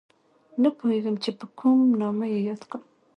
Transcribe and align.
نه 0.61 0.69
پوهېږم 0.77 1.15
چې 1.23 1.29
په 1.39 1.45
کوم 1.59 1.79
نامه 2.01 2.25
یې 2.33 2.39
یاد 2.47 2.61
کړم 2.69 2.83